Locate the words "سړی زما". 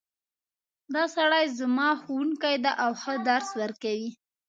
1.15-1.89